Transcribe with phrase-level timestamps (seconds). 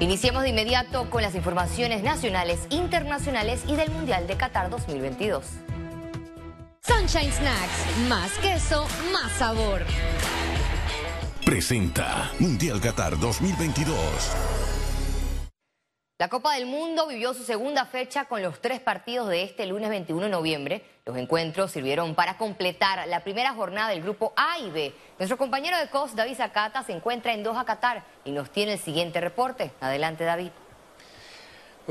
[0.00, 5.44] Iniciemos de inmediato con las informaciones nacionales, internacionales y del Mundial de Qatar 2022.
[6.80, 9.82] Sunshine Snacks, más queso, más sabor.
[11.44, 14.79] Presenta Mundial Qatar 2022.
[16.20, 19.88] La Copa del Mundo vivió su segunda fecha con los tres partidos de este lunes
[19.88, 20.84] 21 de noviembre.
[21.06, 24.92] Los encuentros sirvieron para completar la primera jornada del grupo A y B.
[25.18, 28.78] Nuestro compañero de COS, David Zacata, se encuentra en Doha, Qatar y nos tiene el
[28.78, 29.70] siguiente reporte.
[29.80, 30.50] Adelante, David.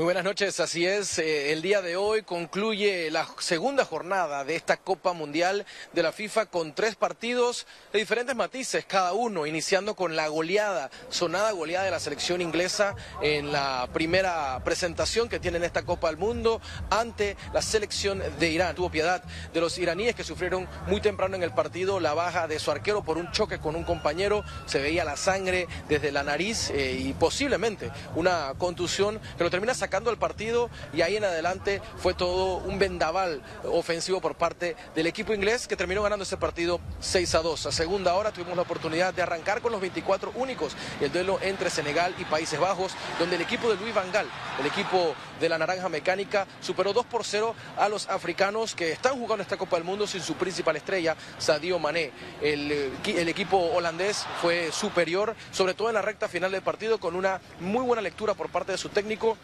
[0.00, 1.18] Muy buenas noches, así es.
[1.18, 6.10] Eh, el día de hoy concluye la segunda jornada de esta Copa Mundial de la
[6.10, 11.84] FIFA con tres partidos de diferentes matices, cada uno, iniciando con la goleada, sonada goleada
[11.84, 16.62] de la selección inglesa en la primera presentación que tiene en esta Copa del Mundo
[16.88, 18.74] ante la selección de Irán.
[18.74, 19.22] Tuvo piedad
[19.52, 23.04] de los iraníes que sufrieron muy temprano en el partido la baja de su arquero
[23.04, 24.44] por un choque con un compañero.
[24.64, 29.74] Se veía la sangre desde la nariz eh, y posiblemente una contusión que lo termina
[29.74, 35.06] sacando el partido y ahí en adelante fue todo un vendaval ofensivo por parte del
[35.06, 37.66] equipo inglés que terminó ganando ese partido 6 a 2.
[37.66, 41.70] A segunda hora tuvimos la oportunidad de arrancar con los 24 únicos el duelo entre
[41.70, 44.28] Senegal y Países Bajos, donde el equipo de Luis Van Gaal,
[44.60, 49.18] el equipo de la Naranja Mecánica, superó 2 por 0 a los africanos que están
[49.18, 52.12] jugando esta Copa del Mundo sin su principal estrella, Sadio Mané.
[52.40, 57.16] El, el equipo holandés fue superior, sobre todo en la recta final del partido, con
[57.16, 59.36] una muy buena lectura por parte de su técnico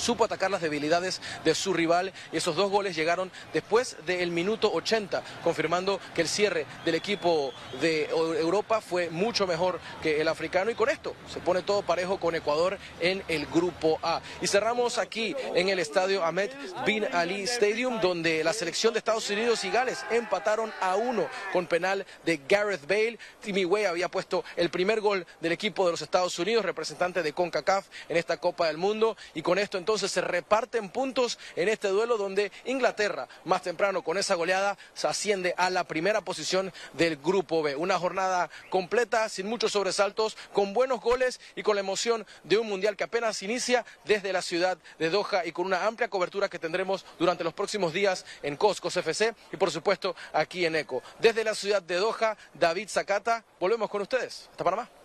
[0.00, 4.72] supo atacar las debilidades de su rival y esos dos goles llegaron después del minuto
[4.72, 10.70] 80, confirmando que el cierre del equipo de Europa fue mucho mejor que el africano
[10.70, 14.20] y con esto se pone todo parejo con Ecuador en el grupo A.
[14.40, 16.50] Y cerramos aquí en el estadio Ahmed
[16.86, 21.66] Bin Ali Stadium donde la selección de Estados Unidos y Gales empataron a uno con
[21.66, 23.18] penal de Gareth Bale.
[23.40, 27.32] Timmy Way había puesto el primer gol del equipo de los Estados Unidos, representante de
[27.32, 31.88] CONCACAF en esta Copa del Mundo y con esto entonces se reparten puntos en este
[31.88, 37.16] duelo donde Inglaterra, más temprano con esa goleada, se asciende a la primera posición del
[37.16, 37.74] Grupo B.
[37.74, 42.68] Una jornada completa, sin muchos sobresaltos, con buenos goles y con la emoción de un
[42.68, 46.60] mundial que apenas inicia desde la ciudad de Doha y con una amplia cobertura que
[46.60, 51.02] tendremos durante los próximos días en Coscos FC y por supuesto aquí en ECO.
[51.18, 54.46] Desde la ciudad de Doha, David Zacata, volvemos con ustedes.
[54.52, 54.99] Hasta Panamá.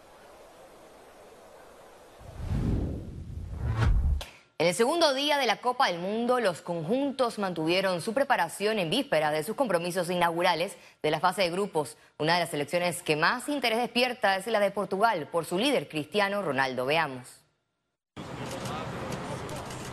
[4.57, 8.89] En el segundo día de la Copa del Mundo, los conjuntos mantuvieron su preparación en
[8.89, 11.97] víspera de sus compromisos inaugurales de la fase de grupos.
[12.19, 15.89] Una de las selecciones que más interés despierta es la de Portugal por su líder
[15.89, 16.85] Cristiano Ronaldo.
[16.85, 17.27] Veamos.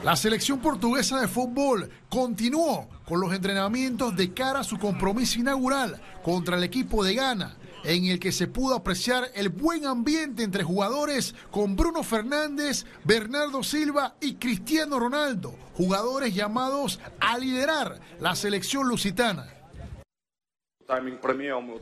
[0.04, 6.00] La selección portuguesa de fútbol continuó con los entrenamientos de cara a su compromiso inaugural
[6.22, 10.64] contra el equipo de Ghana en el que se pudo apreciar el buen ambiente entre
[10.64, 18.88] jugadores con Bruno Fernández, Bernardo Silva y Cristiano Ronaldo, jugadores llamados a liderar la selección
[18.88, 19.48] lusitana.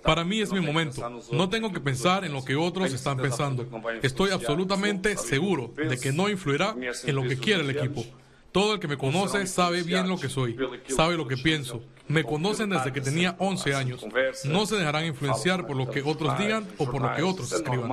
[0.03, 1.23] Para mí es mi momento.
[1.33, 3.67] No tengo que pensar en lo que otros están pensando.
[4.03, 8.05] Estoy absolutamente seguro de que no influirá en lo que quiere el equipo.
[8.53, 10.57] Todo el que me conoce sabe bien lo que soy,
[10.89, 11.83] sabe lo que pienso.
[12.09, 14.05] Me conocen desde que tenía 11 años.
[14.45, 17.91] No se dejarán influenciar por lo que otros digan o por lo que otros escriban.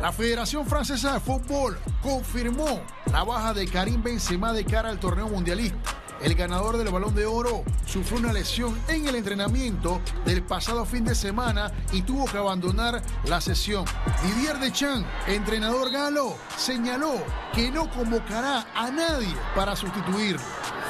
[0.00, 5.28] La Federación Francesa de Fútbol confirmó la baja de Karim Benzema de cara al torneo
[5.28, 5.78] mundialista.
[6.22, 11.04] El ganador del Balón de Oro sufrió una lesión en el entrenamiento del pasado fin
[11.04, 13.84] de semana y tuvo que abandonar la sesión.
[14.22, 17.14] Didier Deschamps, entrenador galo, señaló
[17.52, 20.40] que no convocará a nadie para sustituirlo.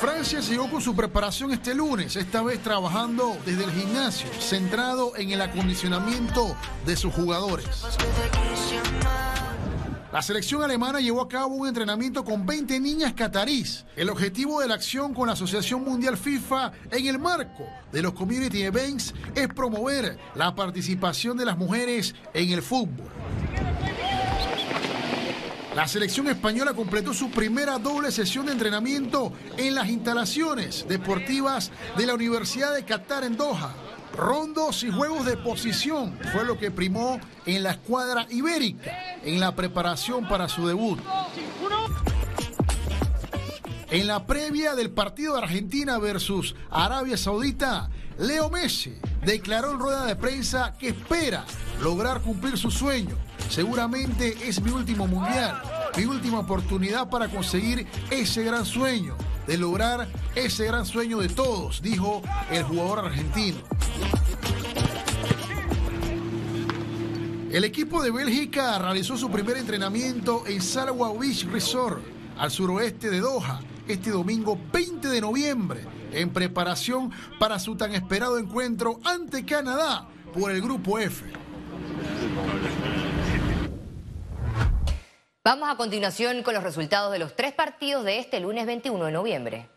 [0.01, 5.31] Francia siguió con su preparación este lunes, esta vez trabajando desde el gimnasio, centrado en
[5.31, 7.67] el acondicionamiento de sus jugadores.
[10.15, 13.85] La selección alemana llevó a cabo un entrenamiento con 20 niñas catarís.
[13.97, 18.13] El objetivo de la acción con la Asociación Mundial FIFA en el marco de los
[18.13, 23.09] Community Events es promover la participación de las mujeres en el fútbol.
[25.75, 32.07] La selección española completó su primera doble sesión de entrenamiento en las instalaciones deportivas de
[32.07, 33.75] la Universidad de Qatar en Doha.
[34.17, 39.57] Rondos y juegos de posición fue lo que primó en la escuadra ibérica en la
[39.57, 41.01] preparación para su debut.
[43.91, 48.95] En la previa del partido de Argentina versus Arabia Saudita, Leo Messi
[49.25, 51.45] declaró en rueda de prensa que espera
[51.83, 53.17] lograr cumplir su sueño.
[53.49, 55.61] Seguramente es mi último mundial,
[55.97, 61.83] mi última oportunidad para conseguir ese gran sueño de lograr ese gran sueño de todos,
[61.83, 63.59] dijo el jugador argentino.
[67.51, 72.03] El equipo de Bélgica realizó su primer entrenamiento en Salwa Beach Resort,
[72.37, 78.39] al suroeste de Doha, este domingo 20 de noviembre, en preparación para su tan esperado
[78.39, 81.25] encuentro ante Canadá por el Grupo F.
[85.47, 89.13] Vamos a continuación con los resultados de los tres partidos de este lunes 21 de
[89.13, 89.69] noviembre.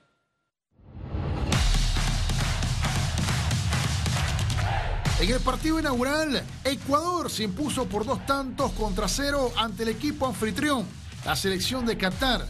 [5.20, 10.26] En el partido inaugural, Ecuador se impuso por dos tantos contra cero ante el equipo
[10.26, 10.88] anfitrión,
[11.26, 12.46] la selección de Qatar.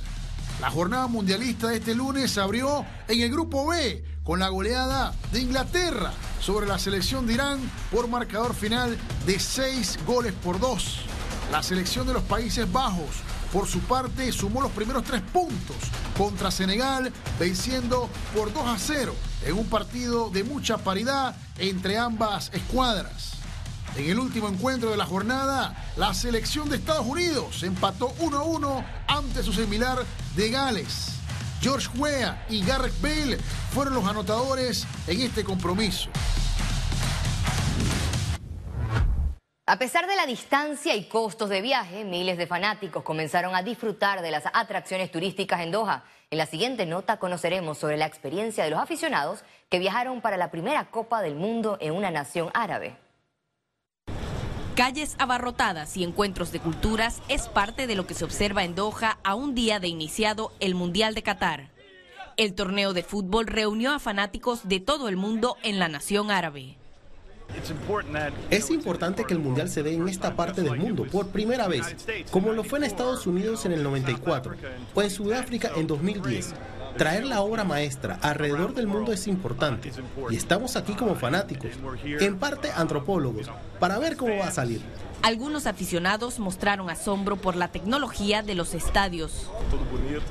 [0.61, 5.11] La jornada mundialista de este lunes se abrió en el grupo B con la goleada
[5.31, 7.59] de Inglaterra sobre la selección de Irán
[7.91, 10.99] por marcador final de seis goles por dos.
[11.51, 13.21] La selección de los Países Bajos,
[13.53, 15.77] por su parte, sumó los primeros tres puntos
[16.17, 19.15] contra Senegal, venciendo por 2 a 0
[19.45, 23.31] en un partido de mucha paridad entre ambas escuadras.
[23.95, 28.43] En el último encuentro de la jornada, la selección de Estados Unidos empató 1 a
[28.43, 30.03] 1 ante su similar
[30.35, 31.13] de Gales.
[31.61, 33.37] George Weah y Garrett Bale
[33.73, 36.09] fueron los anotadores en este compromiso.
[39.69, 44.21] A pesar de la distancia y costos de viaje, miles de fanáticos comenzaron a disfrutar
[44.21, 46.05] de las atracciones turísticas en Doha.
[46.31, 50.51] En la siguiente nota conoceremos sobre la experiencia de los aficionados que viajaron para la
[50.51, 52.95] primera Copa del Mundo en una nación árabe.
[54.75, 59.17] Calles abarrotadas y encuentros de culturas es parte de lo que se observa en Doha
[59.25, 61.71] a un día de iniciado el Mundial de Qatar.
[62.37, 66.77] El torneo de fútbol reunió a fanáticos de todo el mundo en la nación árabe.
[68.49, 71.95] Es importante que el Mundial se dé en esta parte del mundo por primera vez,
[72.31, 74.55] como lo fue en Estados Unidos en el 94
[74.93, 76.53] o en Sudáfrica en 2010.
[76.97, 79.91] Traer la obra maestra alrededor del mundo es importante
[80.31, 81.71] y estamos aquí como fanáticos,
[82.03, 83.49] en parte antropólogos,
[83.79, 84.81] para ver cómo va a salir.
[85.21, 89.47] Algunos aficionados mostraron asombro por la tecnología de los estadios.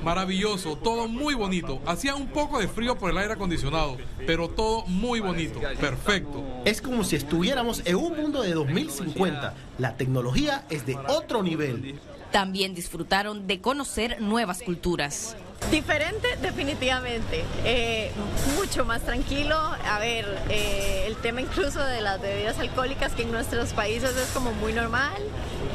[0.02, 1.80] Maravilloso, todo muy bonito.
[1.86, 3.96] Hacía un poco de frío por el aire acondicionado,
[4.26, 6.44] pero todo muy bonito, perfecto.
[6.64, 9.54] Es como si estuviéramos en un mundo de 2050.
[9.78, 11.98] La tecnología es de otro nivel.
[12.32, 15.36] También disfrutaron de conocer nuevas culturas.
[15.70, 17.44] Diferente, definitivamente.
[17.64, 18.12] Eh,
[18.56, 19.56] mucho más tranquilo.
[19.56, 24.28] A ver, eh, el tema incluso de las bebidas alcohólicas, que en nuestros países es
[24.28, 25.12] como muy normal.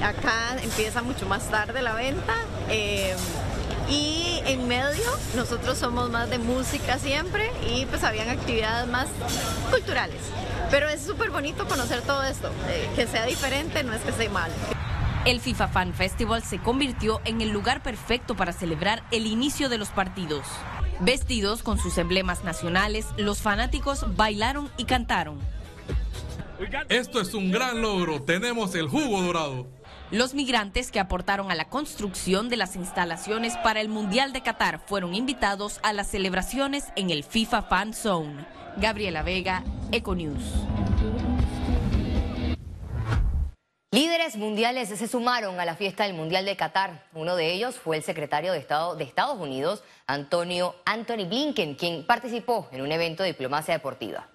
[0.01, 2.35] Acá empieza mucho más tarde la venta.
[2.69, 3.15] Eh,
[3.89, 5.03] y en medio,
[5.35, 9.07] nosotros somos más de música siempre y pues habían actividades más
[9.69, 10.21] culturales.
[10.69, 12.49] Pero es súper bonito conocer todo esto.
[12.95, 14.51] que sea diferente no es que sea mal.
[15.23, 19.77] El FIFA Fan Festival se convirtió en el lugar perfecto para celebrar el inicio de
[19.77, 20.47] los partidos.
[20.99, 25.37] Vestidos con sus emblemas nacionales, los fanáticos bailaron y cantaron.
[26.89, 29.67] Esto es un gran logro, tenemos el jugo dorado.
[30.09, 34.81] Los migrantes que aportaron a la construcción de las instalaciones para el Mundial de Qatar
[34.87, 38.45] fueron invitados a las celebraciones en el FIFA Fan Zone.
[38.77, 40.43] Gabriela Vega, Econews.
[43.93, 47.03] Líderes mundiales se sumaron a la fiesta del Mundial de Qatar.
[47.11, 52.05] Uno de ellos fue el secretario de Estado de Estados Unidos, Antonio Anthony Blinken, quien
[52.05, 54.29] participó en un evento de diplomacia deportiva.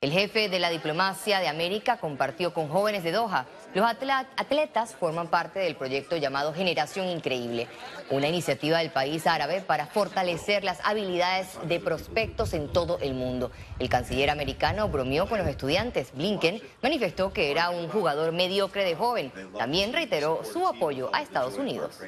[0.00, 3.44] El jefe de la diplomacia de América compartió con jóvenes de Doha.
[3.76, 7.68] Los atletas forman parte del proyecto llamado Generación Increíble,
[8.08, 13.50] una iniciativa del país árabe para fortalecer las habilidades de prospectos en todo el mundo.
[13.78, 16.14] El canciller americano bromeó con los estudiantes.
[16.14, 19.30] Blinken manifestó que era un jugador mediocre de joven.
[19.58, 22.00] También reiteró su apoyo a Estados Unidos.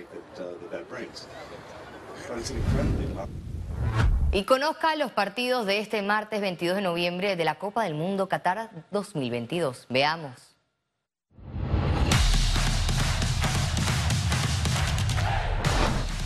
[4.32, 8.26] Y conozca los partidos de este martes 22 de noviembre de la Copa del Mundo
[8.26, 9.84] Qatar 2022.
[9.90, 10.57] Veamos.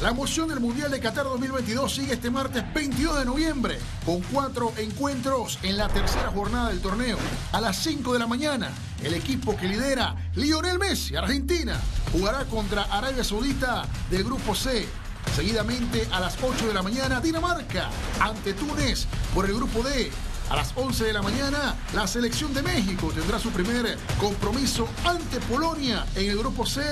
[0.02, 4.72] La emoción del Mundial de Qatar 2022 sigue este martes 22 de noviembre con cuatro
[4.76, 7.16] encuentros en la tercera jornada del torneo.
[7.52, 8.72] A las 5 de la mañana,
[9.04, 11.80] el equipo que lidera Lionel Messi, Argentina,
[12.10, 14.88] jugará contra Arabia Saudita del Grupo C
[15.36, 17.88] Seguidamente a las 8 de la mañana, Dinamarca
[18.20, 20.10] ante Túnez por el grupo D.
[20.52, 25.40] A las 11 de la mañana, la selección de México tendrá su primer compromiso ante
[25.40, 26.82] Polonia en el grupo C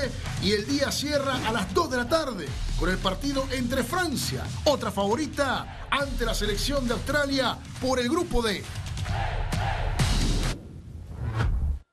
[0.42, 2.48] y el día cierra a las 2 de la tarde
[2.78, 8.40] con el partido entre Francia, otra favorita, ante la selección de Australia por el grupo
[8.40, 8.64] D.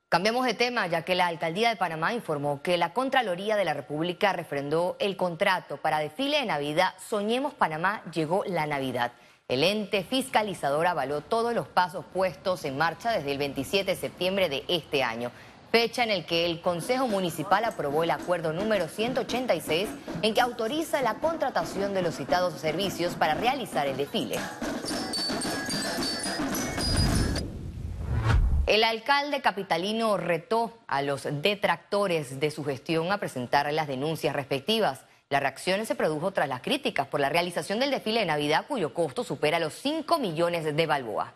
[0.07, 3.73] Cambiamos de tema, ya que la Alcaldía de Panamá informó que la Contraloría de la
[3.73, 9.11] República refrendó el contrato para desfile de Navidad Soñemos Panamá llegó la Navidad.
[9.49, 14.49] El ente fiscalizador avaló todos los pasos puestos en marcha desde el 27 de septiembre
[14.49, 15.31] de este año.
[15.71, 19.87] fecha en el que el Consejo Municipal aprobó el acuerdo número 186
[20.21, 24.37] en que autoriza la contratación de los citados servicios para realizar el desfile.
[28.65, 35.06] El alcalde capitalino retó a los detractores de su gestión a presentar las denuncias respectivas.
[35.29, 38.93] La reacción se produjo tras las críticas por la realización del desfile de Navidad cuyo
[38.93, 41.33] costo supera los 5 millones de balboa.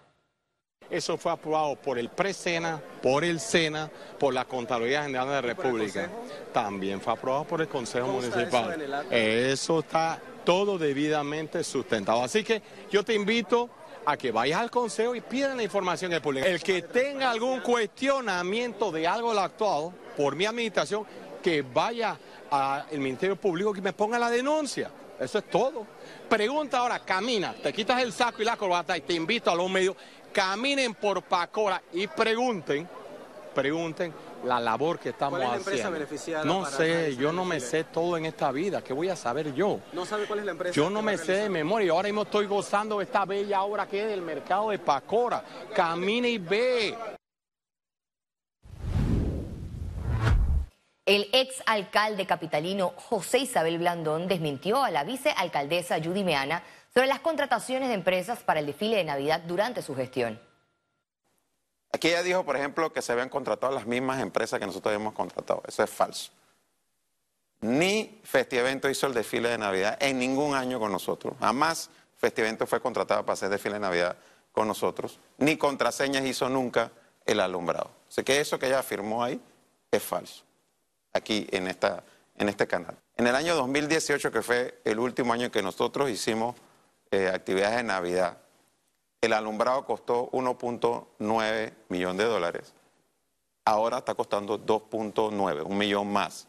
[0.89, 5.41] Eso fue aprobado por el Presena, por el SENA, por la Contraloría General de la
[5.41, 6.10] República.
[6.53, 9.05] También fue aprobado por el Consejo Municipal.
[9.10, 12.24] Eso está todo debidamente sustentado.
[12.24, 13.69] Así que yo te invito
[14.05, 16.48] a que vayas al Consejo y pidan la información del público.
[16.48, 21.05] El que tenga algún cuestionamiento de algo lo actuado por mi administración,
[21.41, 22.17] que vaya
[22.51, 24.91] al Ministerio Público que me ponga la denuncia.
[25.20, 25.86] Eso es todo.
[26.27, 29.70] Pregunta ahora, camina, te quitas el saco y la corbata y te invito a los
[29.70, 29.96] medios
[30.31, 32.88] caminen por Pacora y pregunten,
[33.53, 34.13] pregunten
[34.46, 37.84] la labor que estamos ¿Cuál es la empresa beneficiada no sé, yo no me sé
[37.84, 39.79] todo en esta vida, ¿qué voy a saber yo?
[39.93, 40.74] ¿No sabe cuál es la empresa?
[40.74, 44.01] Yo no me sé de memoria, ahora mismo estoy gozando de esta bella obra que
[44.01, 45.43] es del mercado de Pacora.
[45.75, 46.98] Camine y ve.
[51.12, 56.63] El ex alcalde capitalino José Isabel Blandón desmintió a la vicealcaldesa Judy Meana
[56.94, 60.39] sobre las contrataciones de empresas para el desfile de Navidad durante su gestión.
[61.91, 65.13] Aquí ella dijo, por ejemplo, que se habían contratado las mismas empresas que nosotros habíamos
[65.13, 65.62] contratado.
[65.68, 66.32] Eso es falso.
[67.60, 71.34] Ni Festivento hizo el desfile de Navidad en ningún año con nosotros.
[71.41, 74.15] Jamás Festivento fue contratado para hacer desfile de Navidad
[74.53, 75.20] con nosotros.
[75.39, 76.89] Ni contraseñas hizo nunca
[77.25, 77.91] el alumbrado.
[78.08, 79.41] Así que eso que ella afirmó ahí
[79.91, 80.46] es falso.
[81.13, 82.03] Aquí en, esta,
[82.38, 82.96] en este canal.
[83.18, 86.56] En el año 2018, que fue el último año que nosotros hicimos
[87.12, 88.38] eh, actividades de Navidad,
[89.22, 92.74] el alumbrado costó 1.9 millón de dólares.
[93.65, 96.48] Ahora está costando 2.9, un millón más.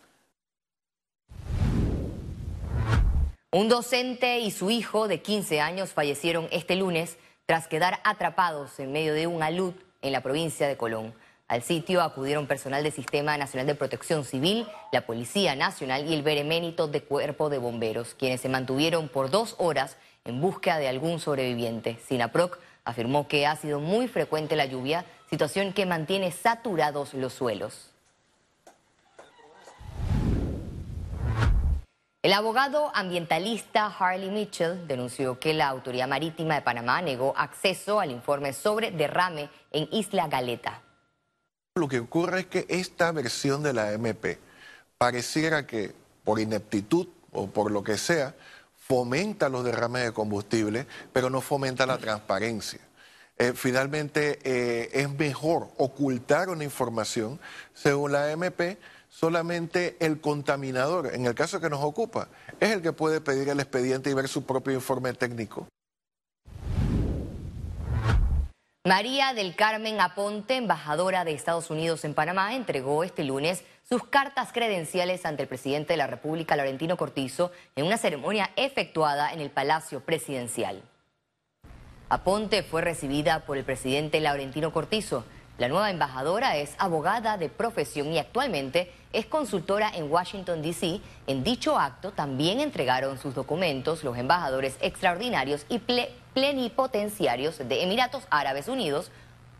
[3.50, 8.92] Un docente y su hijo de 15 años fallecieron este lunes tras quedar atrapados en
[8.92, 11.12] medio de un alud en la provincia de Colón.
[11.52, 16.22] Al sitio acudieron personal del Sistema Nacional de Protección Civil, la Policía Nacional y el
[16.22, 21.20] Bereménito de Cuerpo de Bomberos, quienes se mantuvieron por dos horas en busca de algún
[21.20, 21.98] sobreviviente.
[22.08, 27.90] Sinaproc afirmó que ha sido muy frecuente la lluvia, situación que mantiene saturados los suelos.
[32.22, 38.10] El abogado ambientalista Harley Mitchell denunció que la Autoridad Marítima de Panamá negó acceso al
[38.10, 40.80] informe sobre derrame en Isla Galeta.
[41.74, 44.38] Lo que ocurre es que esta versión de la MP
[44.98, 48.34] pareciera que por ineptitud o por lo que sea,
[48.76, 52.80] fomenta los derrames de combustible, pero no fomenta la transparencia.
[53.38, 57.40] Eh, finalmente, eh, es mejor ocultar una información.
[57.72, 58.76] Según la AMP,
[59.08, 62.28] solamente el contaminador, en el caso que nos ocupa,
[62.60, 65.66] es el que puede pedir el expediente y ver su propio informe técnico.
[68.84, 74.52] María del Carmen Aponte, embajadora de Estados Unidos en Panamá, entregó este lunes sus cartas
[74.52, 79.50] credenciales ante el presidente de la República, Laurentino Cortizo, en una ceremonia efectuada en el
[79.50, 80.82] Palacio Presidencial.
[82.08, 85.22] Aponte fue recibida por el presidente Laurentino Cortizo.
[85.58, 91.00] La nueva embajadora es abogada de profesión y actualmente es consultora en Washington, D.C.
[91.28, 95.78] En dicho acto también entregaron sus documentos los embajadores extraordinarios y
[96.34, 99.10] plenipotenciarios de Emiratos Árabes Unidos,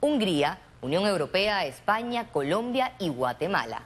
[0.00, 3.83] Hungría, Unión Europea, España, Colombia y Guatemala.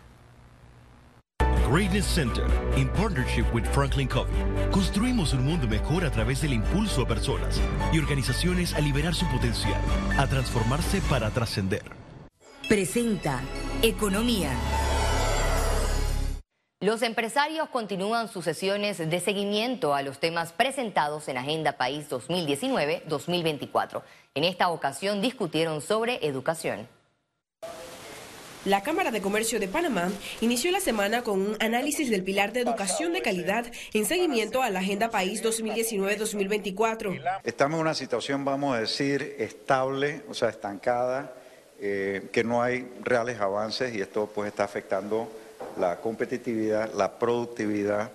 [1.70, 2.44] Greatness Center,
[2.76, 4.32] in partnership with Franklin Covey,
[4.70, 7.60] construimos un mundo mejor a través del impulso a personas
[7.92, 9.80] y organizaciones a liberar su potencial,
[10.16, 11.82] a transformarse para trascender.
[12.68, 13.40] Presenta
[13.82, 14.50] Economía.
[16.80, 24.02] Los empresarios continúan sus sesiones de seguimiento a los temas presentados en Agenda País 2019-2024.
[24.34, 26.86] En esta ocasión discutieron sobre educación.
[28.66, 30.10] La Cámara de Comercio de Panamá
[30.42, 33.64] inició la semana con un análisis del pilar de educación de calidad
[33.94, 37.40] en seguimiento a la Agenda País 2019-2024.
[37.42, 41.32] Estamos en una situación, vamos a decir, estable, o sea, estancada,
[41.80, 45.26] eh, que no hay reales avances y esto pues está afectando
[45.78, 48.10] la competitividad, la productividad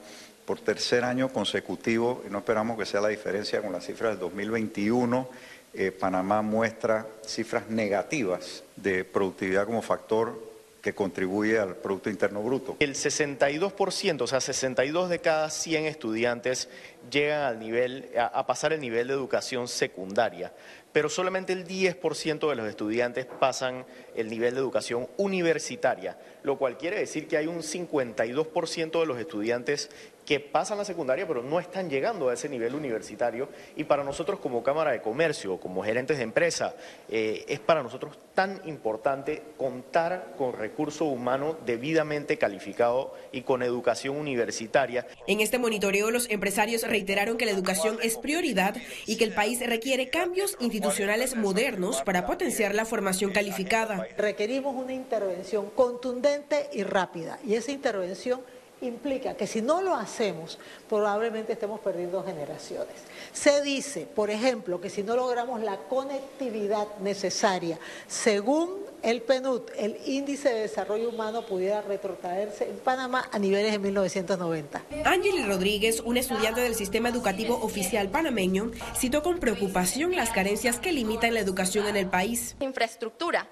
[0.45, 4.19] por tercer año consecutivo, y no esperamos que sea la diferencia con las cifras del
[4.19, 5.29] 2021.
[5.73, 10.51] Eh, Panamá muestra cifras negativas de productividad como factor
[10.81, 12.75] que contribuye al Producto Interno Bruto.
[12.79, 16.69] El 62%, o sea, 62 de cada 100 estudiantes
[17.11, 20.51] llegan al nivel, a, pasar el nivel de educación secundaria,
[20.91, 26.77] pero solamente el 10% de los estudiantes pasan el nivel de educación universitaria, lo cual
[26.77, 29.89] quiere decir que hay un 52% de los estudiantes
[30.25, 34.39] que pasan la secundaria pero no están llegando a ese nivel universitario y para nosotros
[34.39, 36.75] como Cámara de Comercio, como gerentes de empresa,
[37.09, 44.17] eh, es para nosotros tan importante contar con recurso humano debidamente calificado y con educación
[44.17, 45.05] universitaria.
[45.27, 48.75] En este monitoreo los empresarios reiteraron que la educación es prioridad
[49.05, 54.00] y que el país requiere cambios institucionales modernos para potenciar la formación calificada.
[54.17, 58.41] Requerimos una intervención contundente y rápida y esa intervención
[58.81, 62.95] implica que si no lo hacemos, probablemente estemos perdiendo generaciones.
[63.31, 69.97] Se dice, por ejemplo, que si no logramos la conectividad necesaria, según el PNUD, el
[70.05, 74.83] índice de desarrollo humano pudiera retrotraerse en Panamá a niveles de 1990.
[75.05, 80.91] Ángel Rodríguez, un estudiante del sistema educativo oficial panameño, citó con preocupación las carencias que
[80.91, 82.55] limitan la educación en el país.
[82.59, 83.47] Infraestructura,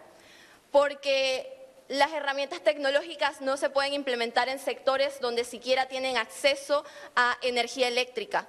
[0.72, 1.56] porque
[1.88, 6.86] las herramientas tecnológicas no se pueden implementar en sectores donde siquiera tienen acceso
[7.16, 8.48] a energía eléctrica.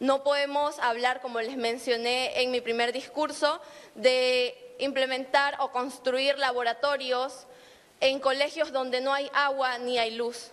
[0.00, 3.60] No podemos hablar, como les mencioné en mi primer discurso,
[3.94, 7.46] de implementar o construir laboratorios
[8.00, 10.50] en colegios donde no hay agua ni hay luz.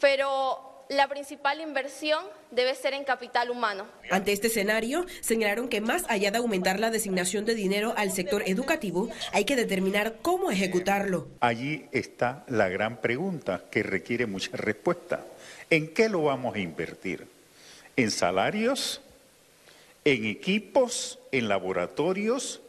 [0.00, 3.86] Pero la principal inversión debe ser en capital humano.
[4.10, 8.42] Ante este escenario, señalaron que más allá de aumentar la designación de dinero al sector
[8.46, 11.28] educativo, hay que determinar cómo ejecutarlo.
[11.40, 15.24] Allí está la gran pregunta que requiere mucha respuesta.
[15.70, 17.26] ¿En qué lo vamos a invertir?
[17.96, 19.02] ¿En salarios?
[20.04, 21.18] ¿En equipos?
[21.32, 22.62] ¿En laboratorios?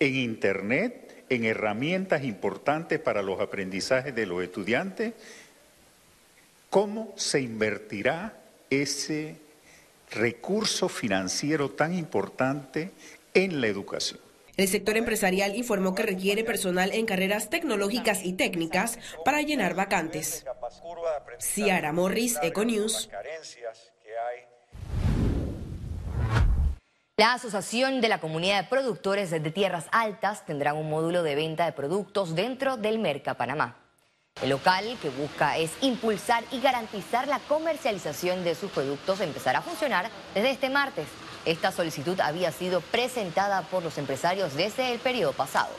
[0.00, 1.24] ¿En Internet?
[1.28, 5.12] ¿En herramientas importantes para los aprendizajes de los estudiantes?
[6.76, 8.34] ¿Cómo se invertirá
[8.68, 9.40] ese
[10.10, 12.92] recurso financiero tan importante
[13.32, 14.20] en la educación?
[14.58, 20.44] El sector empresarial informó que requiere personal en carreras tecnológicas y técnicas para llenar vacantes.
[21.38, 23.08] Ciara Morris, Econews.
[27.16, 31.64] La Asociación de la Comunidad de Productores de Tierras Altas tendrá un módulo de venta
[31.64, 33.85] de productos dentro del Merca Panamá.
[34.42, 39.62] El local que busca es impulsar y garantizar la comercialización de sus productos empezará a
[39.62, 41.06] funcionar desde este martes.
[41.46, 45.72] Esta solicitud había sido presentada por los empresarios desde el periodo pasado.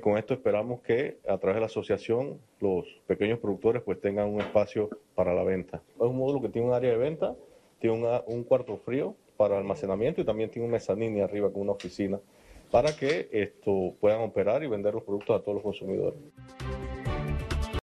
[0.00, 4.40] Con esto esperamos que a través de la asociación los pequeños productores pues tengan un
[4.40, 5.82] espacio para la venta.
[5.96, 7.34] Es un módulo que tiene un área de venta,
[7.78, 12.18] tiene un cuarto frío para almacenamiento y también tiene un mezanini arriba con una oficina
[12.70, 16.18] para que esto puedan operar y vender los productos a todos los consumidores.